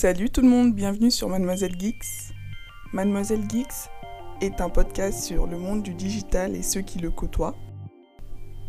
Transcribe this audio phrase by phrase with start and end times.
[0.00, 2.32] Salut tout le monde, bienvenue sur Mademoiselle Geeks.
[2.94, 3.90] Mademoiselle Geeks
[4.40, 7.54] est un podcast sur le monde du digital et ceux qui le côtoient.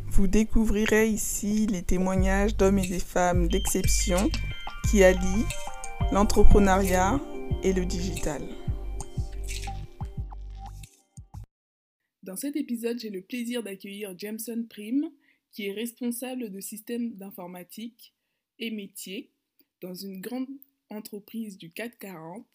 [0.07, 4.29] Vous découvrirez ici les témoignages d'hommes et des femmes d'exception
[4.89, 5.45] qui allient
[6.11, 7.21] l'entrepreneuriat
[7.63, 8.41] et le digital.
[12.23, 15.09] Dans cet épisode, j'ai le plaisir d'accueillir Jameson Prim,
[15.53, 18.13] qui est responsable de systèmes d'informatique
[18.59, 19.31] et métiers
[19.81, 20.49] dans une grande
[20.91, 22.45] entreprise du 440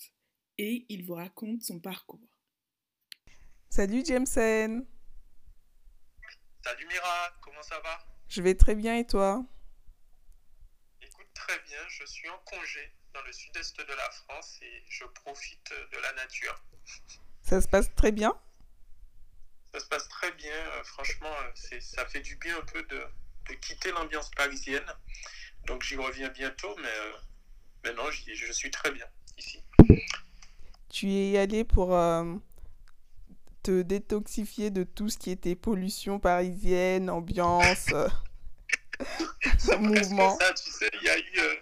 [0.59, 2.21] et il vous raconte son parcours.
[3.69, 4.87] Salut Jameson.
[6.65, 7.99] Salut Mira, comment ça va?
[8.29, 9.45] Je vais très bien et toi?
[11.01, 15.05] Écoute, très bien, je suis en congé dans le sud-est de la France et je
[15.05, 16.63] profite de la nature.
[17.43, 18.39] Ça se passe très bien?
[19.73, 23.07] Ça se passe très bien, euh, franchement, euh, ça fait du bien un peu de,
[23.61, 24.87] quitter l'ambiance parisienne.
[25.67, 27.13] Donc j'y reviens bientôt, mais euh,
[27.85, 29.07] maintenant je suis très bien
[29.39, 29.63] ici.
[30.89, 31.89] Tu es allé pour
[33.63, 37.89] te détoxifier de tout ce qui était pollution parisienne, ambiance,
[39.79, 40.39] mouvement.
[40.39, 41.59] Ça, tu sais, il y a eu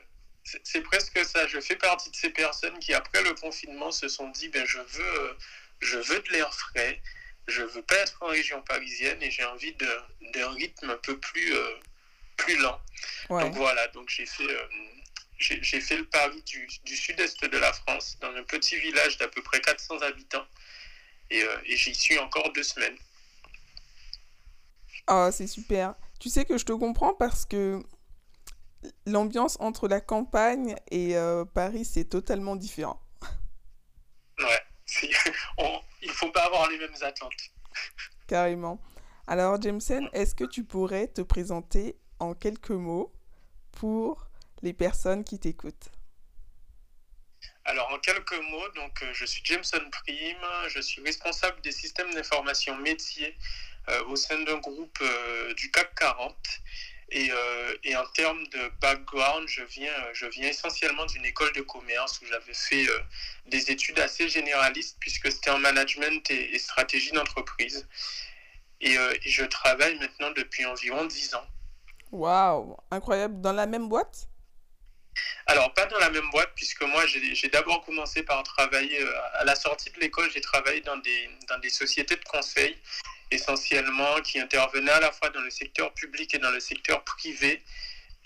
[0.62, 1.46] c'est presque ça.
[1.46, 4.78] Je fais partie de ces personnes qui, après le confinement, se sont dit ben, je,
[4.78, 5.32] veux, euh,
[5.80, 7.00] je veux de l'air frais,
[7.48, 9.74] je veux pas être en région parisienne et j'ai envie
[10.34, 11.74] d'un rythme un peu plus, euh,
[12.36, 12.80] plus lent.
[13.30, 14.66] Donc voilà, donc j'ai fait, euh,
[15.38, 19.28] j'ai fait le pari du, du sud-est de la France, dans un petit village d'à
[19.28, 20.46] peu près 400 habitants.
[21.30, 22.96] Et, et j'y suis encore deux semaines.
[25.06, 25.94] Ah, c'est super.
[26.20, 27.82] Tu sais que je te comprends parce que
[29.06, 33.00] l'ambiance entre la campagne et euh, Paris, c'est totalement différent.
[34.38, 34.60] Ouais,
[35.58, 37.32] on, il faut pas avoir les mêmes attentes.
[38.26, 38.80] Carrément.
[39.26, 43.12] Alors, Jameson, est-ce que tu pourrais te présenter en quelques mots
[43.72, 44.28] pour
[44.62, 45.90] les personnes qui t'écoutent?
[47.64, 52.12] Alors en quelques mots, donc euh, je suis Jameson Prime, je suis responsable des systèmes
[52.14, 53.36] d'information métiers
[53.88, 55.02] euh, au sein d'un groupe
[55.56, 56.36] du CAC 40
[57.12, 62.20] euh, et, en termes de background, je viens, je viens essentiellement d'une école de commerce
[62.20, 62.98] où j'avais fait euh,
[63.46, 67.86] des études assez généralistes puisque c'était en management et, stratégie d'entreprise.
[68.84, 71.46] Euh, et, je travaille maintenant depuis environ 10 ans.
[72.10, 73.40] Waouh, incroyable.
[73.40, 74.28] Dans la même boîte?
[75.46, 78.98] Alors, pas dans la même boîte, puisque moi, j'ai d'abord commencé par travailler,
[79.34, 82.76] à la sortie de l'école, j'ai travaillé dans des, dans des sociétés de conseil
[83.30, 87.62] essentiellement qui intervenaient à la fois dans le secteur public et dans le secteur privé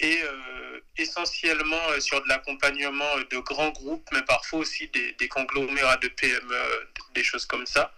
[0.00, 5.96] et euh, essentiellement euh, sur de l'accompagnement de grands groupes, mais parfois aussi des, conglomérats
[5.96, 7.92] de PME, des choses comme ça.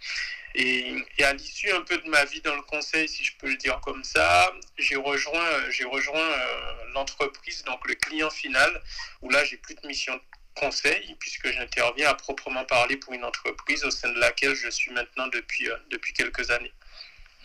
[0.55, 3.57] Et, à l'issue un peu de ma vie dans le conseil, si je peux le
[3.57, 8.81] dire comme ça, j'ai rejoint, j'ai rejoint euh, l'entreprise, donc le client final,
[9.21, 10.21] où là j'ai plus de mission de
[10.59, 14.91] conseil, puisque j'interviens à proprement parler pour une entreprise au sein de laquelle je suis
[14.91, 16.73] maintenant depuis, depuis quelques années.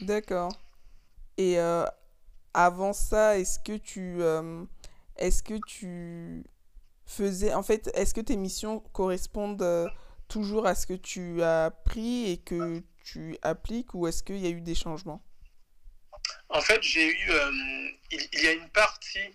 [0.00, 0.52] D'accord.
[1.38, 1.84] Et euh,
[2.54, 4.64] avant ça, est-ce que tu euh,
[5.16, 6.44] est-ce que tu
[7.06, 9.86] faisais en fait, est-ce que tes missions correspondent euh,
[10.28, 14.46] toujours à ce que tu as appris et que tu appliques ou est-ce qu'il y
[14.46, 15.22] a eu des changements?
[16.48, 17.30] En fait, j'ai eu
[18.10, 19.30] il, y a une partie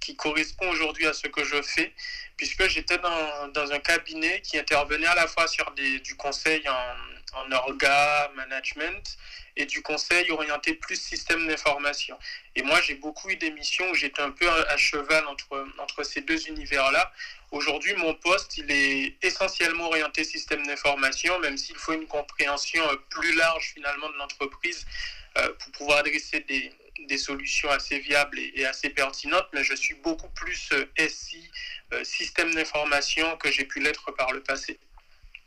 [0.00, 1.92] qui correspond aujourd'hui à ce que je fais,
[2.36, 6.66] puisque j'étais dans, dans, un cabinet qui intervenait à la fois sur des, du conseil
[6.68, 9.16] en, en orga, management,
[9.56, 12.18] et du conseil orienté plus système d'information.
[12.56, 16.02] Et moi, j'ai beaucoup eu des missions où j'étais un peu à cheval entre, entre
[16.02, 17.12] ces deux univers-là.
[17.50, 22.96] Aujourd'hui, mon poste, il est essentiellement orienté système d'information, même s'il faut une compréhension euh,
[23.10, 24.86] plus large finalement de l'entreprise
[25.36, 26.72] euh, pour pouvoir adresser des,
[27.08, 31.50] des solutions assez viables et, assez pertinentes, mais je suis beaucoup plus euh, SI,
[32.04, 34.78] système d'information, que j'ai pu l'être par le passé.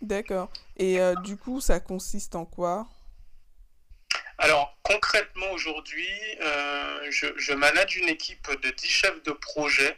[0.04, 0.52] D'accord.
[0.78, 2.88] Et du coup, ça consiste en quoi?
[4.38, 6.10] Alors concrètement aujourd'hui,
[6.42, 9.96] euh, je, manage une équipe de 10 chefs de projet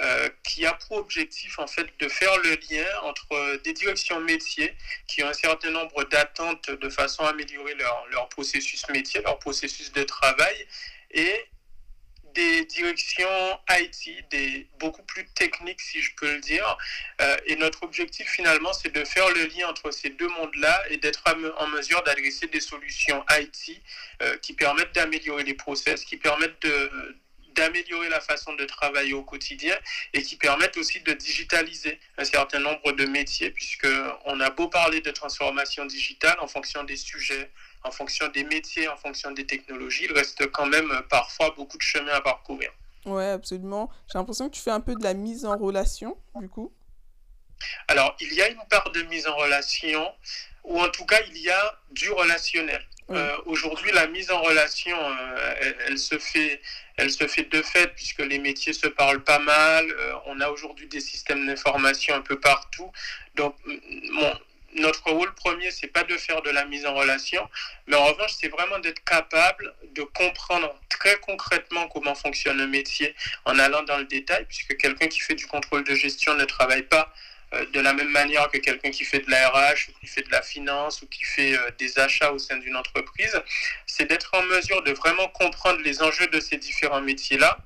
[0.00, 4.74] euh, qui a pour objectif en fait de faire le lien entre des directions métiers
[5.06, 9.38] qui ont un certain nombre d'attentes de façon à améliorer leur, leur processus métier, leur
[9.38, 10.66] processus de travail
[11.10, 11.44] et
[12.38, 16.78] des directions IT, des, beaucoup plus techniques si je peux le dire.
[17.20, 20.98] Euh, et notre objectif finalement, c'est de faire le lien entre ces deux mondes-là et
[20.98, 21.24] d'être
[21.58, 23.82] en mesure d'adresser des solutions IT
[24.22, 26.66] euh, qui permettent d'améliorer les process, qui permettent
[27.56, 29.76] d'améliorer la façon de travailler au quotidien
[30.12, 33.88] et qui permettent aussi de digitaliser un certain nombre de métiers, puisque
[34.26, 37.50] on a beau parler de transformation digitale en fonction des sujets,
[37.84, 41.76] en fonction des métiers, en fonction des technologies, il reste quand même euh, parfois beaucoup
[41.76, 42.70] de chemin à parcourir.
[43.06, 43.90] Ouais, absolument.
[44.12, 46.72] J'ai l'impression que tu fais un peu de la mise en relation, du coup.
[47.88, 50.06] Alors, il y a une part de mise en relation,
[50.64, 52.84] ou en tout cas, il y a du relationnel.
[53.10, 56.60] Euh, aujourd'hui, la mise en relation, euh, elle, se fait,
[56.96, 59.90] elle se fait de fait puisque les métiers se parlent pas mal.
[59.90, 62.92] Euh, on a aujourd'hui des systèmes d'information un peu partout.
[63.34, 63.56] Donc,
[64.74, 67.48] notre rôle premier, c'est pas de faire de la mise en relation,
[67.86, 73.14] mais en revanche, c'est vraiment d'être capable de comprendre très concrètement comment fonctionne un métier
[73.44, 76.82] en allant dans le détail, puisque quelqu'un qui fait du contrôle de gestion ne travaille
[76.82, 77.12] pas
[77.54, 80.30] euh, de la même manière que quelqu'un qui fait de la ou qui fait de
[80.30, 83.40] la finance ou qui fait euh, des achats au sein d'une entreprise,
[83.86, 87.58] c'est d'être en mesure de vraiment comprendre les enjeux de ces différents métiers-là.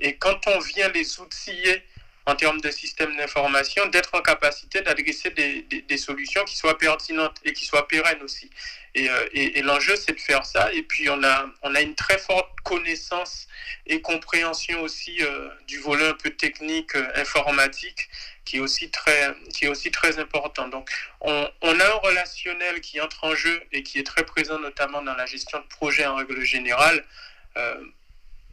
[0.00, 1.84] Et quand on vient les outiller
[2.28, 7.38] en termes de système d'information, d'être en capacité d'adresser des, des, solutions qui soient pertinentes
[7.42, 8.50] et qui soient pérennes aussi.
[8.94, 10.70] Et, euh, et, l'enjeu, c'est de faire ça.
[10.74, 13.48] Et puis, on a, on a une très forte connaissance
[13.86, 15.20] et compréhension aussi
[15.66, 18.10] du volet un peu technique, informatique,
[18.44, 20.68] qui est aussi très, qui est aussi très important.
[20.68, 20.90] Donc,
[21.22, 25.00] on, on, a un relationnel qui entre en jeu et qui est très présent notamment
[25.00, 27.02] dans la gestion de projet en règle générale.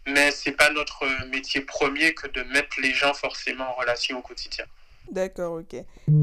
[0.07, 3.73] Euh, mais ce n'est pas notre métier premier que de mettre les gens forcément en
[3.73, 4.65] relation au quotidien.
[5.09, 5.73] D'accord, ok.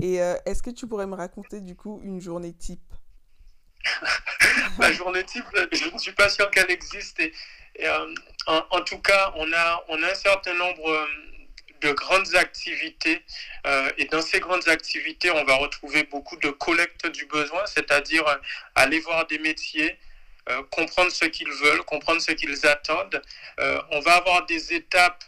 [0.02, 2.80] Et euh, est-ce que tu pourrais me raconter du coup une journée type?
[4.78, 7.20] La journée type, je ne suis pas sûr qu'elle existe.
[7.20, 7.32] Et,
[7.80, 8.14] euh,
[8.46, 11.06] en, en, tout cas, on a, on a un certain nombre
[11.82, 13.22] de grandes activités.
[13.66, 18.26] Euh, et dans ces grandes activités, on va retrouver beaucoup de collecte du besoin, c'est-à-dire
[18.26, 18.36] euh,
[18.74, 19.98] aller voir des métiers,
[20.48, 23.22] euh, comprendre ce qu'ils veulent, comprendre ce qu'ils attendent.
[23.90, 25.24] on va avoir des étapes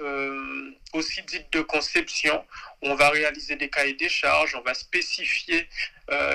[0.93, 2.44] aussi dites de conception.
[2.82, 5.69] Où on va réaliser des cahiers des charges, on va spécifier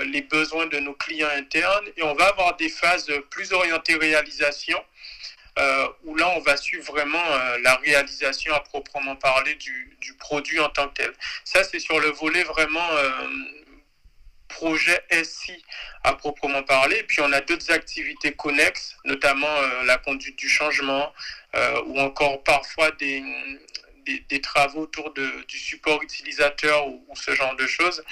[0.06, 4.84] les besoins de nos clients internes et on va avoir des phases plus orientées réalisation
[5.60, 10.14] euh, où là, on va suivre vraiment euh, la réalisation à proprement parler du, du,
[10.14, 11.12] produit en tant que tel.
[11.44, 13.12] Ça, c'est sur le volet vraiment euh,
[14.50, 15.64] projet SI
[16.04, 16.98] à proprement parler.
[16.98, 19.56] Et puis, on a d'autres activités connexes, notamment
[19.86, 21.14] la conduite du changement
[21.86, 23.24] ou encore parfois des,
[24.30, 28.04] des, travaux autour de, du support utilisateur ou, ce genre de choses.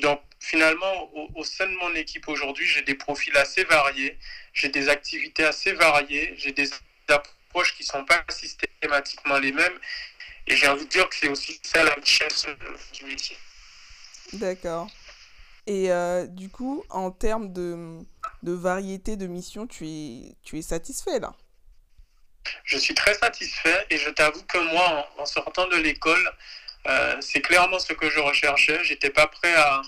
[0.00, 4.18] donc, finalement, au, sein de mon équipe aujourd'hui, j'ai des profils assez variés,
[4.52, 6.68] j'ai des activités assez variées, j'ai des
[7.08, 9.78] approches qui ne sont pas systématiquement les mêmes.
[10.46, 12.46] Et j'ai envie de dire que c'est aussi ça la richesse
[12.92, 13.36] du métier.
[14.32, 14.88] D'accord.
[15.66, 18.00] Et euh, du coup, en termes de,
[18.42, 21.34] de variété de missions, tu es, tu es satisfait là?
[22.64, 26.32] Je suis très satisfait et je t'avoue que moi, en, sortant de l'école,
[26.88, 28.82] euh, c'est clairement ce que je recherchais.
[28.82, 29.82] J'étais pas prêt à,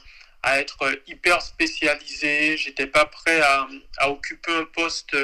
[0.45, 3.67] à être hyper spécialisé, j'étais pas prêt à,
[3.99, 5.17] à, occuper un poste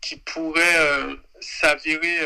[0.00, 2.20] qui pourrait euh, s'avérer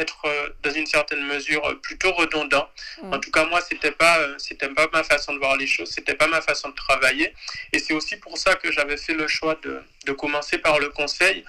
[0.00, 2.68] être euh, dans une certaine mesure plutôt redondant.
[3.02, 3.12] Mm.
[3.14, 6.14] En tout cas, moi, c'était pas c'était pas ma façon de voir les choses, c'était
[6.14, 7.34] pas ma façon de travailler.
[7.72, 10.88] Et c'est aussi pour ça que j'avais fait le choix de, de commencer par le
[10.88, 11.44] conseil.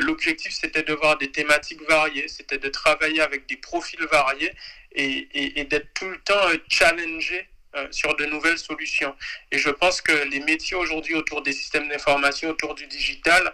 [0.00, 4.52] L'objectif, c'était de voir des thématiques variées, c'était de travailler avec des profils variés
[4.92, 9.14] et, et, et d'être tout le temps challengé euh, sur de nouvelles solutions.
[9.52, 13.52] Et je pense que les métiers aujourd'hui autour des systèmes d'information, autour du digital,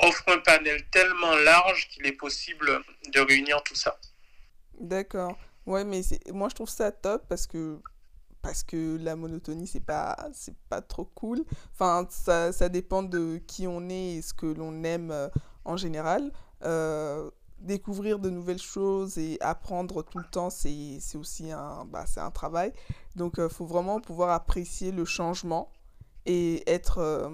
[0.00, 2.80] offrent un panel tellement large qu'il est possible
[3.12, 3.98] de réunir tout ça.
[4.80, 5.36] D'accord.
[5.66, 7.80] Ouais, mais moi je trouve ça top parce que
[8.42, 11.44] parce que la monotonie c'est pas c'est pas trop cool.
[11.72, 15.28] Enfin, ça, ça dépend de qui on est et ce que l'on aime euh,
[15.64, 16.30] en général.
[16.62, 22.30] Euh, découvrir de nouvelles choses et apprendre tout le temps, c'est aussi un, bah, un
[22.30, 22.72] travail.
[23.16, 25.70] Donc, il euh, faut vraiment pouvoir apprécier le changement
[26.26, 27.30] et être,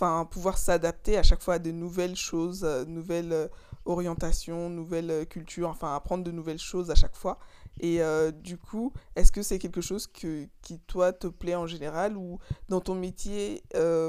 [0.00, 3.50] enfin, pouvoir s'adapter à chaque fois à de nouvelles choses, euh, nouvelles
[3.84, 7.38] orientations, nouvelles cultures, enfin, apprendre de nouvelles choses à chaque fois.
[7.80, 8.00] Et
[8.32, 12.38] du coup, est-ce que c'est quelque chose que, qui, toi, te plaît en général ou
[12.68, 13.62] dans ton métier,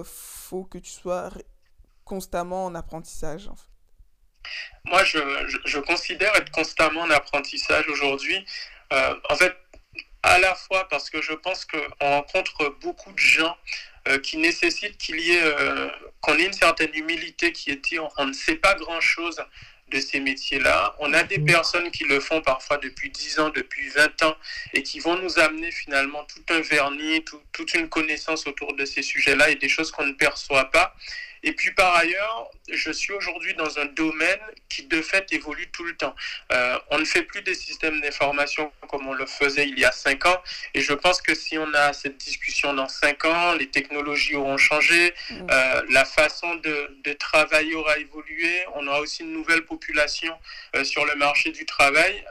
[0.04, 1.30] faut que tu sois
[2.04, 3.50] constamment en apprentissage
[4.86, 5.20] moi, je,
[5.66, 8.46] je, considère être constamment en apprentissage aujourd'hui.
[8.94, 9.56] Euh, en fait,
[10.24, 14.98] à la fois parce que je pense qu'on rencontre beaucoup de gens euh, qui nécessitent
[14.98, 15.88] qu'il y ait, euh,
[16.22, 19.40] qu'on ait une certaine humilité qui est dit on, ne sait pas grand-chose
[19.92, 20.96] de ces métiers-là.
[21.00, 24.36] On a des personnes qui le font parfois depuis 10 ans, depuis 20 ans,
[24.74, 29.02] et qui vont nous amener finalement tout un vernis, toute une connaissance autour de ces
[29.02, 30.96] sujets-là et des choses qu'on ne perçoit pas.
[31.44, 35.84] Et puis par ailleurs, je suis aujourd'hui dans un domaine qui de fait évolue tout
[35.84, 36.16] le temps.
[36.52, 39.92] Euh, on ne fait plus des systèmes d'information comme on le faisait il y a
[39.92, 40.42] cinq ans.
[40.74, 44.58] Et je pense que si on a cette discussion dans cinq ans, les technologies auront
[44.58, 45.48] changé, mm.
[45.52, 50.34] euh, la façon de, de, travailler aura évolué, on aura aussi une nouvelle population
[50.76, 52.24] euh, sur le marché du travail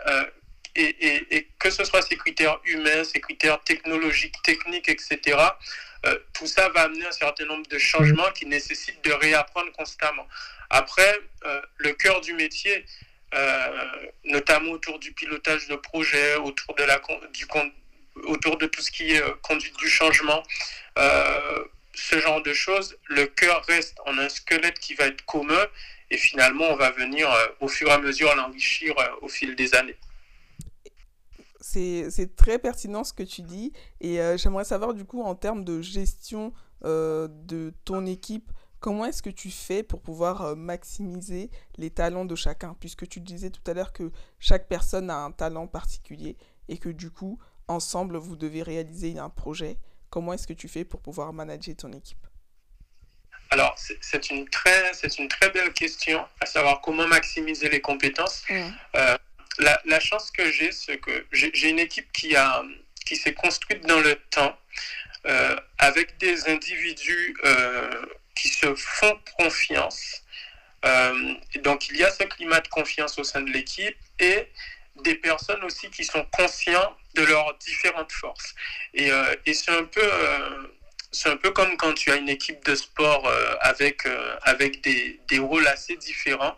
[0.78, 5.36] et, et, que ce soit ces critères humains, ces critères technologiques, techniques, etc.,
[6.06, 10.26] euh, tout ça va amener un certain nombre de changements qui nécessitent de réapprendre constamment.
[10.70, 12.84] Après, euh, le cœur du métier,
[13.34, 13.84] euh,
[14.24, 16.84] notamment autour du pilotage de projet, autour de,
[18.26, 20.42] autour de tout ce qui est conduite du changement,
[21.94, 25.66] ce genre de choses, le cœur reste en un squelette qui va être commun
[26.10, 27.28] et finalement on va venir
[27.60, 29.96] au fur et à mesure l'enrichir au fil des années
[31.60, 33.72] c'est très pertinent ce que tu dis.
[34.00, 36.52] Et euh, j'aimerais savoir, du coup, en termes de gestion
[36.84, 42.24] euh, de ton équipe, comment est-ce que tu fais pour pouvoir euh, maximiser les talents
[42.24, 42.76] de chacun?
[42.80, 46.36] Puisque tu disais tout à l'heure que chaque personne a un talent particulier
[46.68, 49.78] et que du coup, ensemble, vous devez réaliser un projet.
[50.10, 52.26] Comment est-ce que tu fais pour pouvoir manager ton équipe?
[53.50, 58.44] Alors, c'est une, très, une très belle question, à savoir comment maximiser les compétences.
[58.50, 58.70] Mmh
[59.58, 62.62] la, chance que j'ai, c'est que j'ai une équipe qui, a,
[63.04, 64.58] qui s'est construite dans le temps
[65.26, 70.22] euh, avec des individus euh, qui se font confiance.
[70.84, 74.48] Euh, donc il y a ce climat de confiance au sein de l'équipe et
[75.02, 78.54] des personnes aussi qui sont conscients de leurs différentes forces.
[78.94, 79.10] Et,
[79.52, 80.10] c'est un peu
[81.10, 84.06] c'est un peu comme quand tu as une équipe de sport avec,
[84.42, 86.56] avec des, des, rôles assez différents.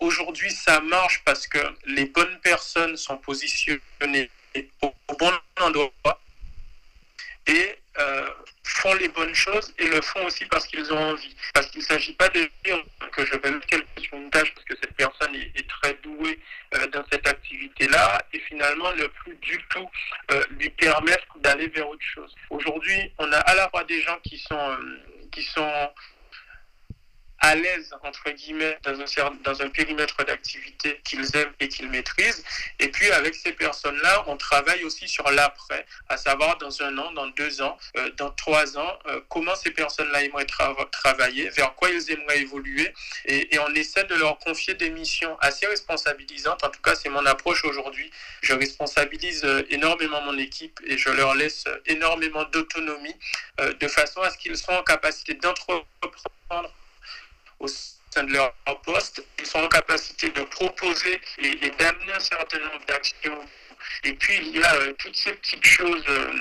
[0.00, 4.30] Aujourd'hui, ça marche parce que les bonnes personnes sont positionnées
[4.82, 6.20] au, bon endroit
[7.46, 8.30] et euh,
[8.62, 11.34] font les bonnes choses et le font aussi parce qu'ils ont envie.
[11.52, 14.54] Parce qu'il ne s'agit pas de dire que je vais mettre quelqu'un sur une tâche
[14.54, 16.38] parce que cette personne est, très douée
[16.74, 19.88] euh, dans cette activité-là et finalement ne plus du tout
[20.30, 22.32] euh, lui permettre d'aller vers autre chose.
[22.50, 24.78] Aujourd'hui, on a à la fois des gens qui sont,
[25.32, 25.90] qui sont
[27.40, 32.44] à l'aise, entre guillemets, dans un, dans un périmètre d'activité qu'ils aiment et qu'ils maîtrisent.
[32.80, 37.12] Et puis, avec ces personnes-là, on travaille aussi sur l'après, à savoir dans un an,
[37.12, 40.46] dans deux ans, euh, dans trois ans, euh, comment ces personnes-là aimeraient
[40.90, 42.92] travailler, vers quoi ils aimeraient évoluer.
[43.26, 46.62] Et, on essaie de leur confier des missions assez responsabilisantes.
[46.62, 48.10] En tout cas, c'est mon approche aujourd'hui.
[48.40, 53.16] Je responsabilise euh, énormément mon équipe et je leur laisse énormément d'autonomie
[53.58, 56.70] de façon à ce qu'ils soient en capacité d'entreprendre
[57.60, 58.52] au sein de leur
[58.84, 63.38] poste, ils sont en capacité de proposer et, d'amener un certain nombre d'actions.
[64.04, 66.32] Et puis, il y a euh, toutes ces petites choses euh,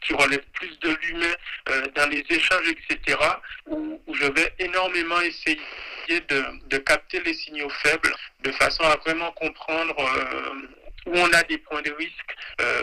[0.00, 1.34] qui relèvent plus de l'humain
[1.68, 3.18] euh, dans les échanges, etc.,
[3.66, 5.60] où, je vais énormément essayer
[6.08, 8.12] de, capter les signaux faibles
[8.42, 9.94] de façon à vraiment comprendre
[11.06, 12.36] où on a des points de risque,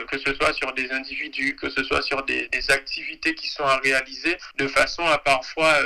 [0.07, 3.77] que ce soit sur des individus, que ce soit sur des, activités qui sont à
[3.77, 5.77] réaliser, de façon à parfois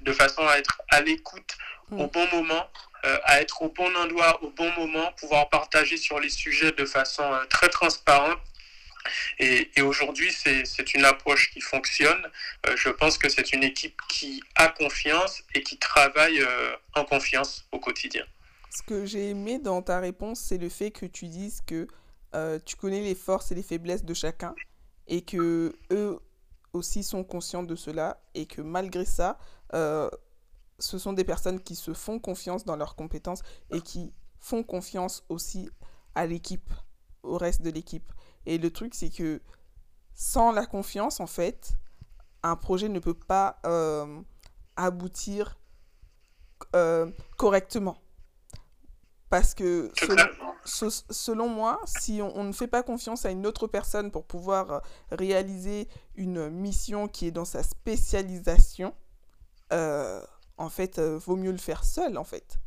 [0.00, 1.56] de façon à être à l'écoute
[1.90, 2.10] au mm.
[2.12, 2.66] bon moment,
[3.04, 6.84] euh, à être au bon endroit au bon moment, pouvoir partager sur les sujets de
[6.84, 8.38] façon euh, très transparente.
[9.38, 12.26] Et, aujourd'hui, c'est une approche qui fonctionne.
[12.66, 16.44] Euh, je pense que c'est une équipe qui a confiance et qui travaille
[16.92, 18.24] en confiance au quotidien.
[18.70, 21.86] Ce que j'ai aimé dans ta réponse, c'est le fait que tu dises que
[22.64, 24.56] tu connais les forces et les faiblesses de chacun
[25.06, 26.18] et que eux
[26.72, 29.38] aussi sont conscients de cela et que malgré ça,
[29.74, 30.10] euh,
[30.78, 35.24] ce sont des personnes qui se font confiance dans leurs compétences et qui font confiance
[35.28, 35.70] aussi
[36.14, 36.70] à l'équipe,
[37.22, 38.12] au reste de l'équipe.
[38.44, 39.40] Et le truc, c'est que
[40.14, 41.76] sans la confiance, en fait,
[42.42, 44.20] un projet ne peut pas euh,
[44.76, 45.58] aboutir
[46.74, 47.98] euh, correctement.
[49.28, 49.90] Parce que
[50.64, 55.88] selon, moi, si on, ne fait pas confiance à une autre personne pour pouvoir réaliser
[56.14, 58.94] une mission qui est dans sa spécialisation,
[59.72, 60.20] euh,
[60.56, 62.58] en fait, euh, vaut mieux le faire seul, en fait.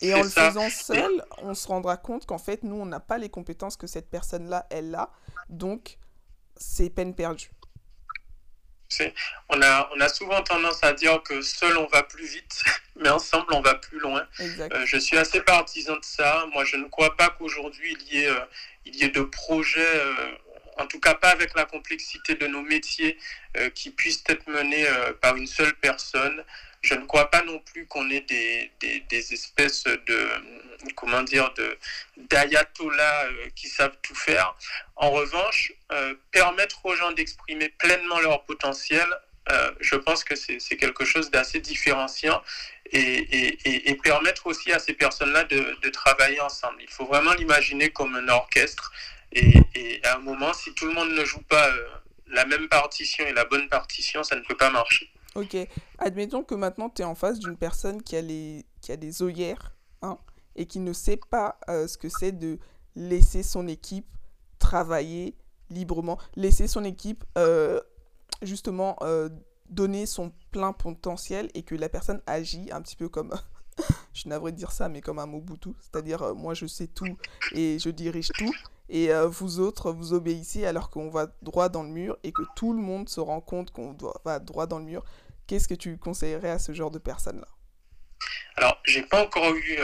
[0.00, 3.18] Et en le faisant seul, on se rendra compte qu'en fait, nous, on n'a pas
[3.18, 5.10] les compétences que cette personne-là, elle a.
[5.48, 5.98] Donc,
[6.56, 7.50] c'est peine perdue.
[9.48, 12.62] On a, on a souvent tendance à dire que seul on va plus vite,
[12.96, 14.26] mais ensemble on va plus loin.
[14.38, 16.46] Euh, je suis assez partisan de ça.
[16.52, 18.30] Moi, je ne crois pas qu'aujourd'hui il y ait,
[18.84, 19.98] il y ait de projets
[20.78, 23.18] en tout cas pas avec la complexité de nos métiers
[23.56, 26.44] euh, qui puissent être menés euh, par une seule personne.
[26.80, 30.28] Je ne crois pas non plus qu'on ait des, des, espèces de,
[30.96, 31.78] comment dire, de,
[32.16, 34.56] d'ayatollahs euh, qui savent tout faire.
[34.96, 35.72] En revanche,
[36.30, 39.06] permettre aux gens d'exprimer pleinement leur potentiel,
[39.80, 42.42] je pense que c'est, quelque chose d'assez différenciant
[42.92, 46.80] et, et, et, permettre aussi à ces personnes-là de travailler ensemble.
[46.80, 48.92] Il faut vraiment l'imaginer comme un orchestre
[49.34, 51.88] et, à un moment, si tout le monde ne joue pas euh,
[52.26, 55.10] la même partition et la bonne partition, ça ne peut pas marcher.
[55.34, 55.56] Ok.
[55.98, 58.64] Admettons que maintenant, tu es en face d'une personne qui a, les...
[58.80, 59.72] qui a des œillères
[60.02, 60.18] hein,
[60.56, 62.58] et qui ne sait pas ce que c'est de
[62.94, 64.06] laisser son équipe
[64.58, 65.34] travailler
[65.70, 67.24] librement, laisser son équipe
[68.42, 68.98] justement
[69.72, 73.34] donner son plein potentiel et que la personne agit un petit peu comme
[74.12, 77.16] je suis navrée de dire ça, mais comme un Mobutu, c'est-à-dire moi je sais tout
[77.52, 78.52] et je dirige tout,
[78.92, 82.74] et vous autres, vous obéissez alors qu'on va droit dans le mur et que tout
[82.74, 85.02] le monde se rend compte qu'on va droit dans le mur.
[85.46, 87.48] Qu'est-ce que tu conseillerais à ce genre de personnes-là
[88.56, 89.78] Alors, j'ai pas encore eu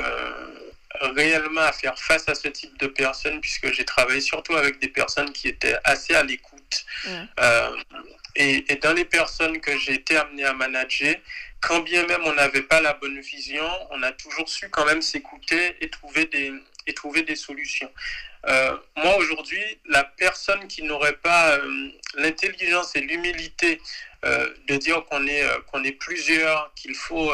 [1.14, 4.88] réellement à faire face à ce type de personnes puisque j'ai travaillé surtout avec des
[4.88, 6.84] personnes qui étaient assez à l'écoute.
[8.36, 11.14] et, et, dans les personnes que j'ai été amené à manager,
[11.60, 15.02] quand bien même on n'avait pas la bonne vision, on a toujours su quand même
[15.02, 16.52] s'écouter et trouver des,
[16.88, 17.90] et trouver des solutions.
[18.46, 23.80] Euh, moi, aujourd'hui, la personne qui n'aurait pas euh, l'intelligence et l'humilité
[24.24, 27.32] euh, de dire qu'on est, qu'on est plusieurs, qu'il faut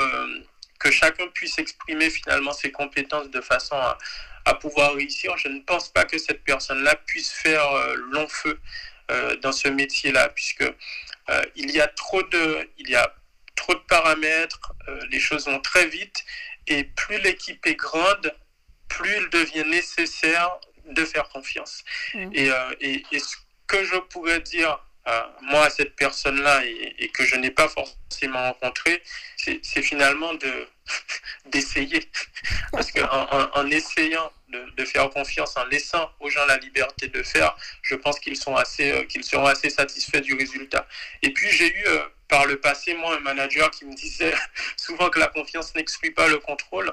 [0.79, 5.89] que chacun puisse exprimer finalement ses compétences de façon à, pouvoir réussir, je ne pense
[5.89, 7.65] pas que cette personne-là puisse faire
[8.13, 8.61] long feu
[9.41, 10.71] dans ce métier-là, puisque
[11.57, 13.15] il y a trop de, il y a
[13.57, 14.75] trop de paramètres,
[15.11, 16.23] les choses vont très vite,
[16.67, 18.35] et plus l'équipe est grande,
[18.89, 21.83] plus il devient nécessaire de faire confiance.
[22.15, 22.31] Mm.
[22.37, 23.37] Euh, et, et, ce
[23.67, 28.53] que je pourrais dire, euh, moi, à cette personne-là, et, que je n'ai pas forcément
[28.53, 29.03] rencontré,
[29.37, 30.33] c'est finalement
[31.47, 32.11] d'essayer.
[32.73, 37.23] Parce qu'en en, essayant de, de, faire confiance, en laissant aux gens la liberté de
[37.23, 40.87] faire, je pense qu'ils sont assez, euh, qu'ils seront assez satisfaits du résultat.
[41.23, 41.85] Et puis, j'ai eu
[42.35, 44.35] par le passé, moi, un manager qui me disait
[44.77, 46.93] souvent que la confiance n'exclut pas le contrôle.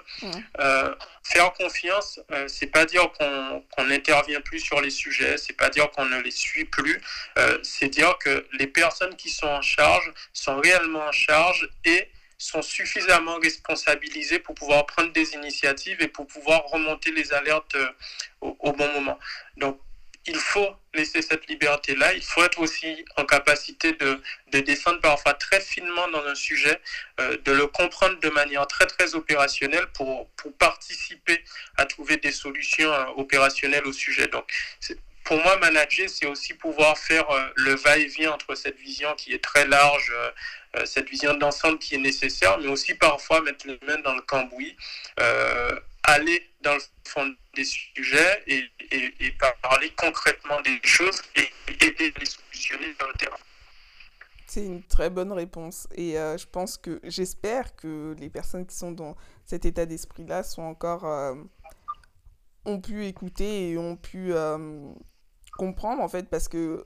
[0.60, 0.93] Euh,
[1.24, 5.89] faire confiance, euh, c'est pas dire qu'on n'intervient plus sur les sujets, c'est pas dire
[5.89, 7.01] qu'on ne les suit plus,
[7.39, 12.07] euh, c'est dire que les personnes qui sont en charge sont réellement en charge et
[12.38, 17.75] sont suffisamment responsabilisées pour pouvoir prendre des initiatives et pour pouvoir remonter les alertes
[18.41, 19.17] au, au bon moment.
[19.58, 19.80] Donc,
[20.27, 22.13] il faut laisser cette liberté-là.
[22.13, 26.79] Il faut être aussi en capacité de, de, descendre parfois très finement dans un sujet,
[27.19, 31.43] euh, de le comprendre de manière très très opérationnelle pour, pour participer
[31.77, 34.27] à trouver des solutions euh, opérationnelles au sujet.
[34.27, 34.51] Donc,
[35.23, 39.43] pour moi, manager, c'est aussi pouvoir faire euh, le va-et-vient entre cette vision qui est
[39.43, 40.13] très large,
[40.86, 44.77] cette vision d'ensemble qui est nécessaire, mais aussi parfois mettre les mains dans le cambouis,
[46.12, 48.63] aller dans le fond des sujets et,
[49.62, 51.50] parler concrètement des choses et
[51.86, 53.38] aider les solutionner dans le terrain.
[54.47, 58.76] C'est une très bonne réponse et euh, je pense que j'espère que les personnes qui
[58.76, 61.36] sont dans cet état d'esprit-là sont encore euh,
[62.65, 64.91] ont pu écouter et ont pu euh,
[65.58, 66.86] comprendre en fait parce que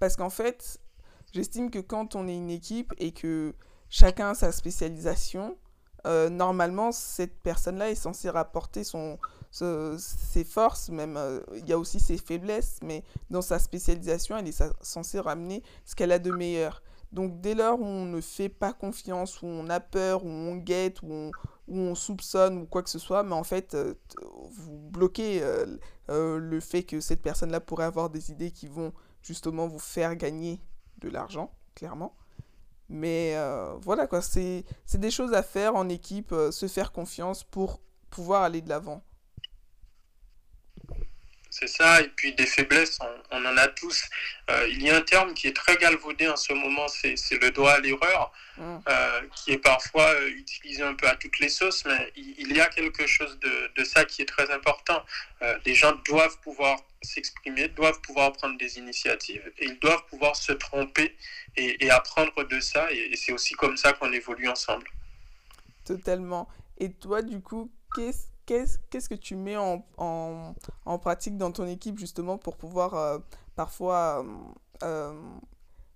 [0.00, 0.80] parce qu'en fait
[1.32, 3.54] j'estime que quand on est une équipe et que
[3.88, 5.56] chacun a sa spécialisation
[6.04, 9.18] normalement cette personne-là est censée rapporter son
[9.52, 14.48] ses forces, même euh, il y a aussi ses faiblesses, mais dans sa spécialisation, elle
[14.48, 16.82] est censée ramener ce qu'elle a de meilleur.
[17.12, 20.54] Donc dès lors où on ne fait pas confiance, où on a peur, où on
[20.56, 21.32] guette, où
[21.66, 23.94] on, soupçonne ou quoi que ce soit, mais en fait, euh,
[24.50, 29.66] vous bloquez euh, le fait que cette personne-là pourrait avoir des idées qui vont justement
[29.66, 30.60] vous faire gagner
[30.98, 32.14] de l'argent, clairement.
[32.90, 33.36] Mais
[33.82, 38.60] voilà quoi, c'est des choses à faire en équipe, se faire confiance pour pouvoir aller
[38.60, 39.02] de l'avant.
[41.60, 42.98] C'est ça, et puis des faiblesses,
[43.30, 44.02] on, en a tous.
[44.50, 47.50] Euh, il y a un terme qui est très galvaudé en ce moment, c'est le
[47.50, 48.78] droit à l'erreur, mm.
[48.88, 52.62] euh, qui est parfois euh, utilisé un peu à toutes les sauces, mais il, y
[52.62, 55.04] a quelque chose de, de, ça qui est très important.
[55.66, 60.52] les gens doivent pouvoir s'exprimer, doivent pouvoir prendre des initiatives, et ils doivent pouvoir se
[60.52, 61.14] tromper
[61.56, 64.88] et, apprendre de ça, et, et c'est aussi comme ça qu'on évolue ensemble.
[65.84, 66.48] Totalement.
[66.78, 68.29] Et toi, du coup, qu'est-ce
[68.90, 70.54] qu'est-ce que tu mets en,
[71.00, 73.18] pratique dans ton équipe justement pour pouvoir euh,
[73.54, 75.22] parfois euh, euh,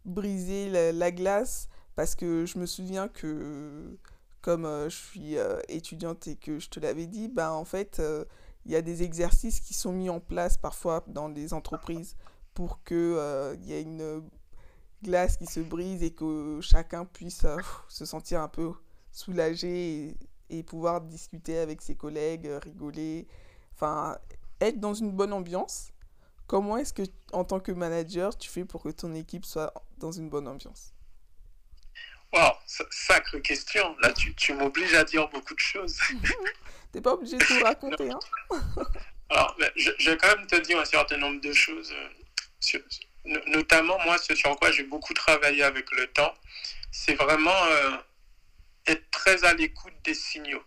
[0.04, 1.68] briser la, glace?
[1.96, 3.98] Parce que je me souviens que
[4.40, 5.36] comme je suis
[5.68, 8.02] étudiante et que je te l'avais dit, ben, en fait,
[8.66, 12.16] il y a des exercices qui sont mis en place parfois dans des entreprises
[12.52, 13.16] pour qu'il
[13.54, 14.22] il y ait une
[15.02, 17.46] glace qui se brise et que chacun puisse
[17.88, 18.72] se sentir un peu
[19.12, 20.16] soulagé
[20.50, 23.26] et pouvoir discuter avec ses collègues, euh, rigoler,
[23.74, 24.18] enfin
[24.60, 25.90] être dans une bonne ambiance.
[26.46, 27.02] Comment est-ce que,
[27.32, 30.92] en tant que manager, tu fais pour que ton équipe soit dans une bonne ambiance?
[32.32, 32.52] Wow,
[32.90, 33.96] sacre question.
[34.00, 35.98] Là, tu, tu m'obliges à dire beaucoup de choses.
[36.92, 38.10] T'es pas obligé de tout raconter.
[38.10, 38.18] Hein
[39.30, 41.92] Alors, je, je, vais quand même te dire un certain nombre de choses.
[41.92, 42.78] Euh,
[43.46, 46.34] notamment, moi, ce sur quoi j'ai beaucoup travaillé avec le temps,
[46.90, 47.96] c'est vraiment euh,
[48.86, 50.62] être très à l'écoute des signaux.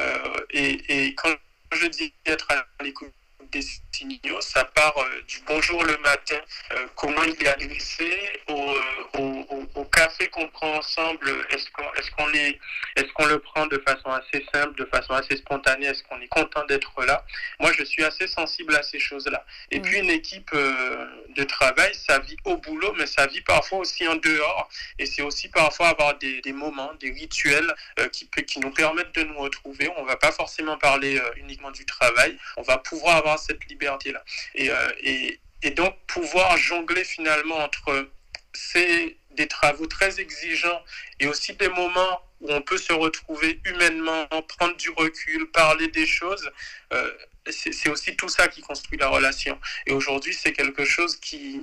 [0.00, 1.34] Euh, et, et, quand
[1.72, 3.12] je dis être à l'écoute
[3.50, 4.40] des signaux.
[4.40, 6.38] Ça part euh, du bonjour le matin,
[6.72, 8.10] euh, comment il est adressé,
[8.48, 8.74] au,
[9.18, 13.82] au, au, café qu'on prend ensemble, est-ce qu'on est qu'on est, qu'on le prend de
[13.86, 17.24] façon assez simple, de façon assez spontanée, est-ce qu'on est content d'être là?
[17.60, 19.44] Moi, je suis assez sensible à ces choses-là.
[19.70, 21.06] Et puis, une équipe euh,
[21.36, 24.68] de travail, ça vit au boulot, mais ça vit parfois aussi en dehors.
[24.98, 27.72] Et c'est aussi parfois avoir des, des moments, des rituels
[28.12, 29.90] qui, qui nous permettent de nous retrouver.
[29.96, 32.36] On ne va pas forcément parler uniquement du travail.
[32.56, 34.24] On va pouvoir avoir cette liberté-là.
[34.58, 38.10] Euh, et, et, donc pouvoir jongler finalement entre
[38.52, 40.82] ces, des travaux très exigeants
[41.20, 44.26] et aussi des moments où on peut se retrouver humainement,
[44.58, 46.50] prendre du recul, parler des choses,
[46.92, 47.10] euh,
[47.50, 49.58] c'est aussi tout ça qui construit la relation.
[49.86, 51.62] Et aujourd'hui, c'est quelque chose qui,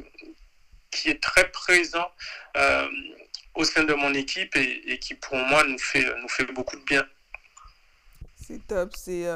[0.92, 2.10] qui est très présent
[2.58, 2.88] euh,
[3.54, 6.76] au sein de mon équipe et, et, qui, pour moi, nous fait, nous fait beaucoup
[6.76, 7.06] de bien.
[8.48, 8.94] C'est top.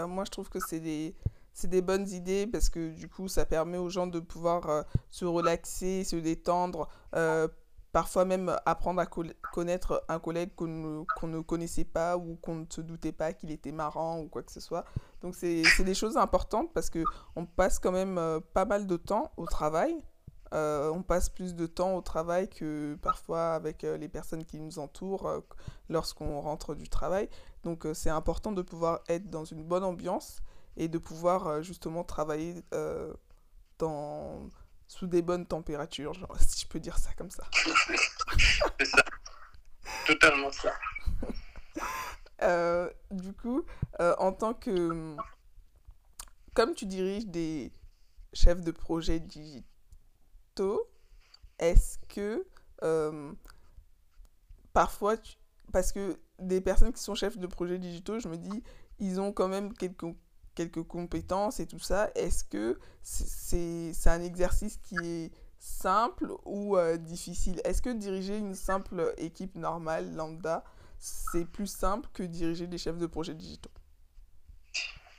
[0.07, 1.13] Moi, je trouve que c'est des
[1.59, 4.83] c'est des bonnes idées parce que du coup, ça permet aux gens de pouvoir euh,
[5.09, 7.49] se relaxer, se détendre, euh,
[7.91, 12.81] parfois même apprendre à connaître un collègue qu'on ne, connaissait pas ou qu'on ne se
[12.81, 14.85] doutait pas qu'il était marrant ou quoi que ce soit.
[15.21, 19.31] Donc, c'est des choses importantes parce qu'on passe quand même euh, pas mal de temps
[19.35, 19.97] au travail.
[20.53, 25.43] on passe plus de temps au travail que parfois avec les personnes qui nous entourent
[25.89, 27.27] lorsqu'on rentre du travail.
[27.63, 30.41] Donc, c'est important de pouvoir être dans une bonne ambiance
[30.79, 33.13] et de pouvoir euh, justement travailler euh,
[33.77, 34.49] dans,
[34.87, 37.43] sous des bonnes températures, genre, si je peux dire ça comme ça.
[38.79, 39.03] C'est ça.
[40.07, 40.73] Totalement ça.
[42.41, 43.65] Euh, du coup,
[43.99, 45.13] en tant que...
[46.53, 47.73] Comme tu diriges des
[48.31, 50.89] chefs de projet digitaux,
[51.59, 52.47] est-ce que
[54.71, 55.17] parfois,
[55.73, 58.63] parce que des personnes qui sont chefs de projet digitaux, je me dis,
[58.99, 60.05] ils ont quand même quelques
[60.59, 66.97] quelques compétences et tout ça, est-ce que c'est un exercice qui est simple ou euh,
[66.97, 67.61] difficile?
[67.63, 70.65] Est-ce que diriger une simple équipe normale, lambda,
[70.99, 73.71] c'est plus simple que diriger des chefs de projet digitaux?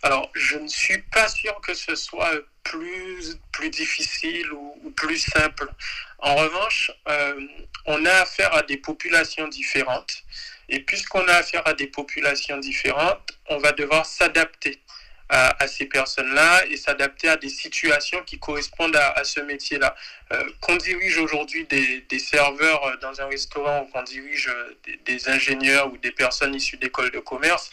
[0.02, 3.38] Alors, je ne suis pas sûr que ce soit plus,
[3.70, 5.70] difficile ou, plus simple.
[6.18, 7.40] En revanche, euh,
[7.86, 10.22] on a affaire à des populations différentes.
[10.68, 14.80] Et puisqu'on a affaire à des populations différentes, on va devoir s'adapter
[15.30, 19.94] à, ces personnes-là et s'adapter à des situations qui correspondent à, ce métier-là.
[20.32, 25.28] Euh, qu'on dirige aujourd'hui des, serveurs euh, dans un restaurant ou qu'on dirige euh, des,
[25.28, 27.70] ingénieurs ou des personnes issues d'écoles de commerce,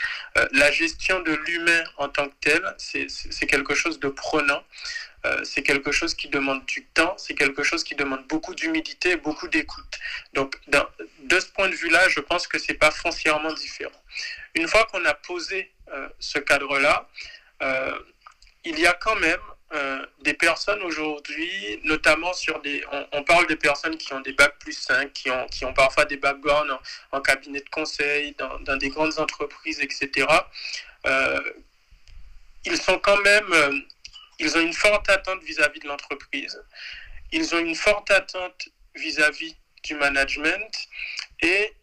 [0.51, 4.63] la gestion de l'humain en tant que tel, c'est quelque chose de prenant.
[5.43, 9.17] c'est quelque chose qui demande du temps, c'est quelque chose qui demande beaucoup d'humilité et
[9.17, 9.93] beaucoup d'écoute.
[10.33, 10.59] Donc,
[11.31, 14.01] de ce point de vue-là, je pense que c'est pas foncièrement différent.
[14.55, 15.71] Une fois qu'on a posé
[16.19, 17.07] ce cadre-là,
[17.61, 17.99] euh,
[18.63, 19.39] il y a quand même
[19.73, 22.83] euh, des personnes aujourd'hui, notamment sur des.
[23.11, 26.05] On, parle des personnes qui ont des bacs plus 5, qui ont, qui ont parfois
[26.05, 26.79] des backgrounds
[27.11, 30.25] en, cabinet de conseil, dans, des grandes entreprises, etc.
[31.05, 31.41] Euh,
[32.65, 33.83] ils sont quand même.
[34.39, 36.61] ils ont une forte attente vis-à-vis de l'entreprise.
[37.33, 40.87] Ils ont une forte attente vis-à-vis du management
[41.41, 41.73] et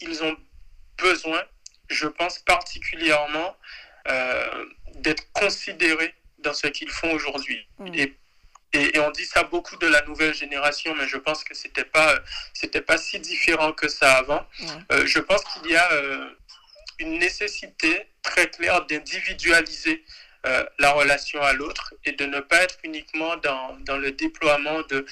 [0.00, 0.36] ils ont
[0.96, 1.42] besoin,
[1.90, 3.54] je pense particulièrement,
[5.00, 7.66] d'être considérés dans ce qu'ils font aujourd'hui.
[7.78, 7.94] Mm.
[7.94, 8.16] Et,
[8.72, 12.18] et, on dit ça beaucoup de la nouvelle génération, mais je pense que c'était pas
[12.52, 14.46] c'était pas si différent que ça avant.
[14.92, 16.28] Euh, je pense qu'il y a euh,
[16.98, 20.04] une nécessité très claire d'individualiser
[20.46, 24.82] euh, la relation à l'autre et de ne pas être uniquement dans, dans le déploiement
[24.82, 25.04] de,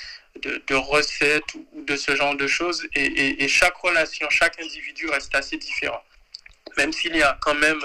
[0.42, 2.86] de, de, recettes ou de ce genre de choses.
[2.94, 6.02] Et, et, chaque relation, chaque individu reste assez différent.
[6.76, 7.80] Même s'il y a quand même,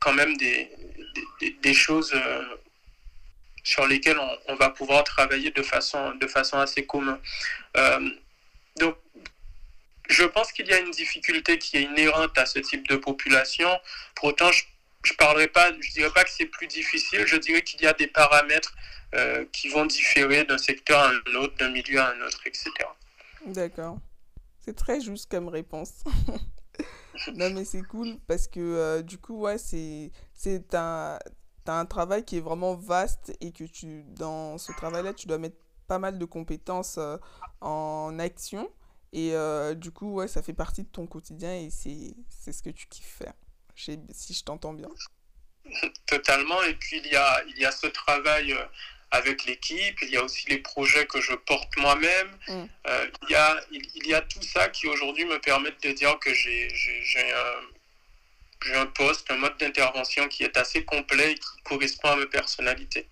[0.00, 0.68] quand même des,
[1.62, 2.42] des, choses euh,
[3.62, 7.18] sur lesquelles on, va pouvoir travailler de façon, de façon assez commune.
[7.76, 8.10] Euh,
[8.76, 8.96] donc,
[10.08, 13.68] je pense qu'il y a une difficulté qui est inhérente à ce type de population.
[14.14, 14.64] Pour autant, je
[15.12, 18.06] ne pas, je dirais pas que c'est plus difficile, je dirais qu'il y a des
[18.06, 18.74] paramètres
[19.14, 22.70] euh, qui vont différer d'un secteur à un autre, d'un milieu à un autre, etc.
[23.46, 23.98] D'accord.
[24.64, 26.04] C'est très juste comme réponse.
[27.34, 31.18] non, mais c'est cool parce que du coup, ouais, c'est c'est un,
[31.66, 35.56] un travail qui est vraiment vaste et que tu, dans ce travail-là, tu dois mettre
[35.86, 37.16] pas mal de compétences euh,
[37.60, 38.70] en action.
[39.12, 42.70] Et euh, du coup, ouais, ça fait partie de ton quotidien et c'est ce que
[42.70, 43.34] tu kiffes faire,
[43.76, 44.88] si je t'entends bien.
[46.06, 46.62] Totalement.
[46.64, 48.64] Et puis, il y a, il y a ce travail euh,
[49.14, 52.30] avec l'équipe, il y a aussi les projets que je porte moi-même.
[52.48, 52.64] Mm.
[53.22, 56.32] il, y a, il, y a tout ça qui aujourd'hui me permettent de dire que
[56.34, 56.68] j'ai
[57.32, 57.74] un
[58.64, 62.26] j'ai un poste, un mode d'intervention qui est assez complet et qui correspond à ma
[62.26, 63.08] personnalité.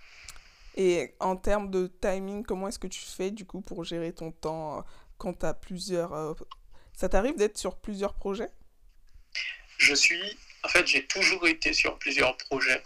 [0.77, 4.33] Et en termes de timing, comment est-ce que tu fais du coup pour gérer ton
[4.33, 4.83] temps euh,
[5.19, 6.15] quand tu as plusieurs...
[6.15, 6.33] Euh,
[6.95, 8.51] ça t'arrive d'être sur plusieurs projets?
[9.77, 10.39] Je suis...
[10.65, 12.83] En fait, j'ai toujours été sur plusieurs projets.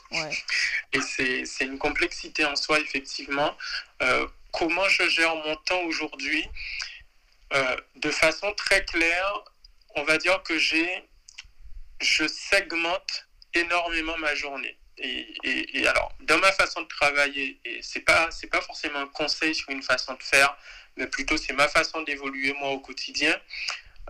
[0.92, 3.56] Et c'est une complexité en soi, effectivement.
[4.02, 6.48] Euh, comment je gère mon temps aujourd'hui
[7.96, 9.44] De façon très claire,
[9.94, 11.04] on va dire que j'ai...
[12.00, 14.76] Je segmente énormément ma journée.
[14.98, 19.54] Et, alors, dans ma façon de travailler, et c'est pas c'est pas forcément un conseil
[19.54, 20.56] sur une façon de faire,
[20.96, 23.38] mais plutôt c'est ma façon d'évoluer moi au quotidien.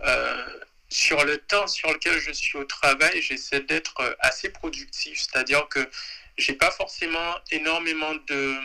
[0.05, 5.67] Euh, sur le temps sur lequel je suis au travail, j'essaie d'être assez productif, c'est-à-dire
[5.69, 5.89] que
[6.37, 8.55] j'ai pas forcément énormément de,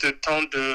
[0.00, 0.74] de temps de,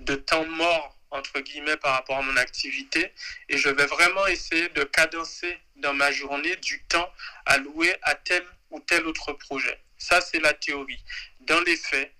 [0.00, 3.12] de temps mort entre guillemets par rapport à mon activité
[3.48, 7.10] et je vais vraiment essayer de cadencer dans ma journée du temps
[7.46, 9.80] alloué à tel ou tel autre projet.
[9.96, 11.02] Ça, c'est la théorie.
[11.40, 12.12] Dans les faits,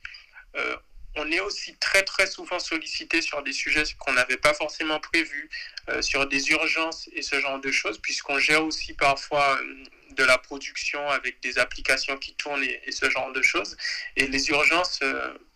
[0.57, 0.77] euh,
[1.16, 5.48] on est aussi très très souvent sollicité sur des sujets qu'on n'avait pas forcément prévus,
[5.88, 10.24] euh, sur des urgences et ce genre de choses, puisqu'on gère aussi parfois euh, de
[10.24, 13.77] la production avec des applications qui tournent et, ce genre de choses.
[14.16, 15.00] Et les urgences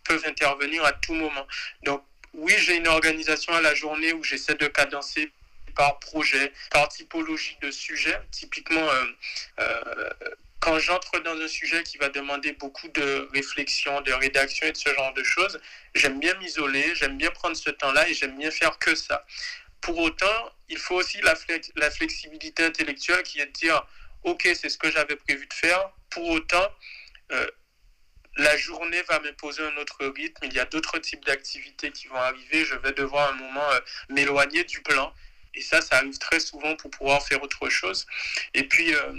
[0.05, 1.47] peuvent intervenir à tout moment.
[1.85, 2.03] Donc
[2.35, 5.31] oui, j'ai une organisation à la journée où j'essaie de cadencer
[5.77, 8.18] par projet, par typologie de sujet.
[8.33, 8.88] Typiquement,
[10.79, 14.93] j'entre dans un sujet qui va demander beaucoup de réflexion, de rédaction et de ce
[14.95, 15.61] genre de choses,
[15.95, 19.25] j'aime bien m'isoler, j'aime bien prendre ce temps-là et j'aime bien faire que ça.
[19.81, 23.87] Pour autant, il faut aussi la, flexibilité intellectuelle qui est de dire,
[24.25, 25.91] OK, c'est ce que j'avais prévu de faire.
[26.11, 26.67] Pour autant,
[27.33, 27.47] euh,
[28.37, 30.45] la journée va m'imposer un autre rythme.
[30.45, 32.64] Il y a d'autres types d'activités qui vont arriver.
[32.64, 35.12] Je vais devoir un moment euh, m'éloigner du plan.
[35.55, 38.07] Et ça, ça arrive très souvent pour pouvoir faire autre chose.
[38.55, 39.12] Et puis, euh,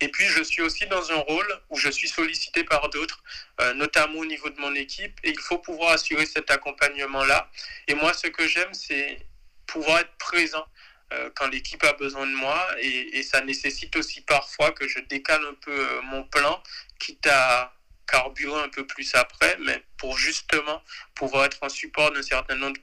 [0.00, 3.22] et puis, je suis aussi dans un rôle où je suis sollicité par d'autres,
[3.60, 7.50] euh, notamment au niveau de mon équipe, et il faut pouvoir assurer cet accompagnement-là.
[7.88, 9.18] Et moi, ce que j'aime, c'est
[9.66, 10.64] pouvoir être présent
[11.12, 15.44] euh, quand l'équipe a besoin de moi, et, ça nécessite aussi parfois que je décale
[15.44, 16.62] un peu euh, mon plan,
[17.00, 17.74] quitte à
[18.06, 20.82] carburer un peu plus après, mais pour justement
[21.14, 22.80] pouvoir être en support d'un certain nombre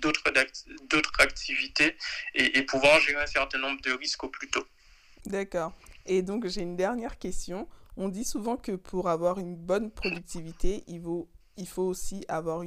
[0.00, 1.96] d'autres activités
[2.34, 4.66] et, et pouvoir gérer un certain nombre de risques au plus tôt.
[5.26, 5.72] D'accord.
[6.06, 7.68] Et donc, j'ai une dernière question.
[7.96, 12.62] On dit souvent que pour avoir une bonne productivité, il faut, aussi avoir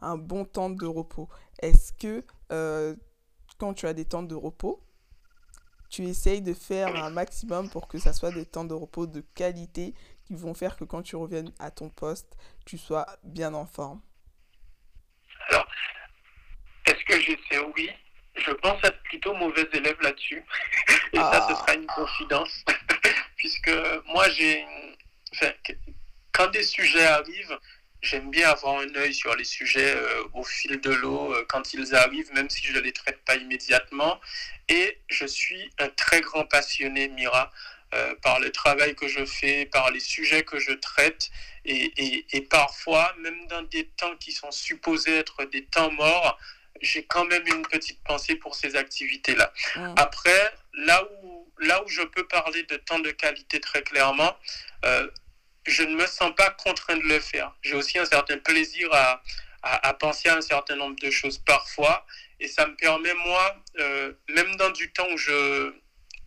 [0.00, 1.28] un bon temps de repos.
[1.60, 2.94] Est-ce que euh,
[3.58, 4.82] quand tu as des temps de repos,
[5.88, 9.20] tu essayes de faire un maximum pour que ça soit des temps de repos de
[9.20, 9.94] qualité
[10.24, 14.00] qui vont faire que quand tu reviennes à ton poste, tu sois bien en forme?
[15.48, 15.66] Alors,
[16.86, 17.90] est-ce que j'essaie Oui,
[18.36, 20.42] je pense être plutôt mauvais élève là-dessus.
[21.14, 21.56] Et ça, ce ah.
[21.56, 22.64] sera une confidence.
[23.36, 23.72] Puisque
[24.06, 24.64] moi, j'ai.
[26.32, 27.58] quand des sujets arrivent,
[28.04, 31.72] j'aime bien avoir un œil sur les sujets euh, au fil de l'eau euh, quand
[31.74, 34.20] ils arrivent, même si je ne les traite pas immédiatement.
[34.68, 37.50] Et je suis un très grand passionné, Mira,
[37.94, 41.30] euh, par le travail que je fais, par les sujets que je traite.
[41.64, 46.38] Et, et, et parfois, même dans des temps qui sont supposés être des temps morts,
[46.82, 49.52] j'ai quand même une petite pensée pour ces activités-là.
[49.76, 49.94] Mm.
[49.96, 50.53] Après,
[51.74, 54.36] là où je peux parler de temps de qualité très clairement,
[54.84, 55.08] euh,
[55.66, 57.52] je ne me sens pas contraint de le faire.
[57.62, 59.22] J'ai aussi un certain plaisir à,
[59.62, 62.06] à, penser à un certain nombre de choses parfois.
[62.38, 65.72] Et ça me permet, moi, euh, même dans du temps où je,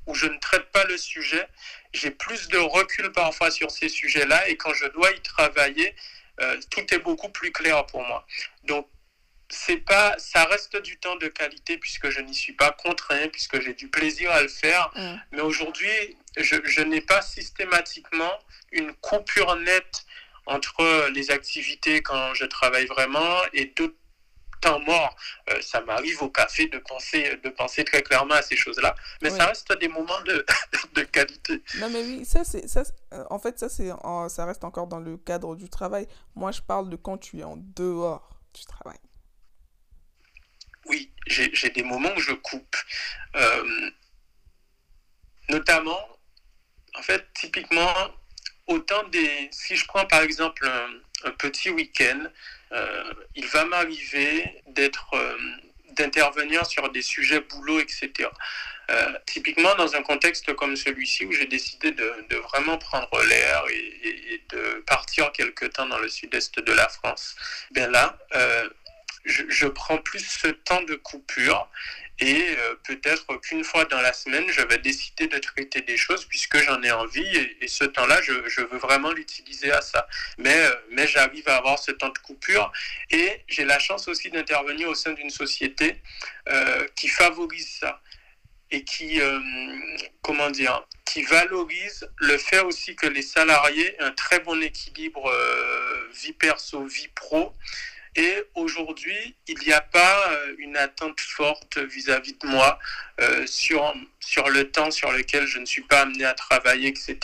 [0.08, 1.48] où je ne traite pas le sujet,
[1.94, 4.50] j'ai plus de recul parfois sur ces sujets-là.
[4.50, 5.96] Et quand je dois y travailler,
[6.42, 8.26] euh, tout est beaucoup plus clair pour moi.
[8.64, 8.90] Donc,
[9.50, 13.62] c'est pas, ça reste du temps de qualité puisque je n'y suis pas contraint, puisque
[13.62, 14.92] j'ai du plaisir à le faire.
[14.96, 15.16] Mm.
[15.32, 18.32] Mais aujourd'hui, je, n'ai pas systématiquement
[18.72, 20.06] une coupure nette
[20.46, 23.96] entre les activités quand je travaille vraiment et d'autres
[24.60, 25.16] temps morts.
[25.50, 28.96] Euh, ça m'arrive au café de penser, de penser très clairement à ces choses-là.
[29.22, 30.46] Mais ça reste des moments de,
[30.96, 31.62] de, qualité.
[31.80, 32.84] Non, mais oui, ça, c'est, ça,
[33.14, 33.90] euh, en fait, ça, c'est,
[34.30, 36.08] ça reste encore dans le cadre du travail.
[36.36, 38.98] Moi, je parle de quand tu es en dehors du travail
[40.88, 42.76] oui, j'ai des moments où je coupe.
[43.36, 43.90] Euh,
[45.50, 46.00] notamment,
[46.96, 47.94] en fait, typiquement,
[48.68, 49.50] autant des.
[49.52, 52.28] Si je prends par exemple un, petit week-end,
[52.72, 55.14] euh, il va m'arriver d'être.
[55.14, 55.38] Euh,
[55.92, 58.30] d'intervenir sur des sujets boulot, etc.
[59.26, 64.84] typiquement dans un contexte comme celui-ci où j'ai décidé de, vraiment prendre l'air et, de
[64.86, 67.36] partir quelque temps dans le sud-est de la France,
[67.72, 68.16] bien là,
[69.28, 71.70] je, prends plus ce temps de coupure
[72.20, 76.26] et euh, peut-être qu'une fois dans la semaine, je vais décider de traiter des choses
[76.26, 77.28] puisque j'en ai envie
[77.62, 80.08] et, ce temps-là, je, veux vraiment l'utiliser à ça.
[80.38, 82.72] Mais, euh, mais j'arrive à avoir ce temps de coupure
[83.12, 86.02] et j'ai la chance aussi d'intervenir au sein d'une société
[86.50, 88.02] euh, qui favorise ça
[88.70, 89.22] et qui,
[90.22, 95.32] comment dire, qui valorise le fait aussi que les salariés aient un très bon équilibre
[96.14, 97.54] vie perso, vie pro
[98.18, 102.80] et aujourd'hui, il n'y a pas euh, une attente forte vis-à-vis de moi
[103.22, 107.20] euh, sur, sur le temps sur lequel je ne suis pas amené à travailler, etc.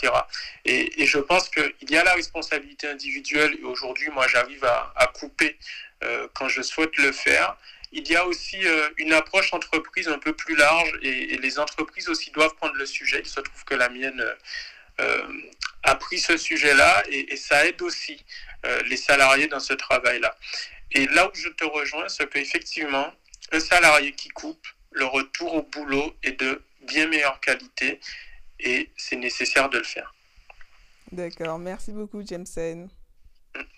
[0.64, 5.58] Et, je pense qu'il y a la responsabilité individuelle et aujourd'hui, moi, j'arrive à, couper
[6.04, 7.56] euh, quand je souhaite le faire.
[7.90, 8.58] Il y a aussi
[8.96, 13.20] une approche entreprise un peu plus large et, les entreprises aussi doivent prendre le sujet.
[13.20, 14.24] Il se trouve que la mienne
[15.82, 18.24] a pris ce sujet-là et, et, ça aide aussi
[18.86, 20.34] les salariés dans ce travail-là.
[20.94, 23.06] Et là où je te rejoins, c'est qu'effectivement,
[23.52, 28.00] un salarié qui coupe, le retour au boulot est de bien meilleure qualité
[28.60, 30.14] et c'est nécessaire de le faire.
[31.10, 32.88] D'accord, merci beaucoup Jameson.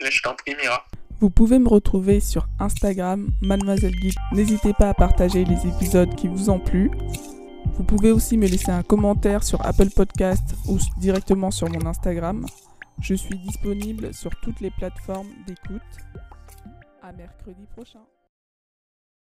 [0.00, 0.87] Je t'en prie Mira.
[1.18, 4.14] Vous pouvez me retrouver sur Instagram, Mademoiselle Geek.
[4.33, 6.90] N'hésitez pas à partager les épisodes qui vous ont plu.
[7.74, 12.44] Vous pouvez aussi me laisser un commentaire sur Apple Podcast ou directement sur mon Instagram.
[13.00, 15.83] Je suis disponible sur toutes les plateformes d'écoute.
[17.12, 18.15] Mercredi prochain.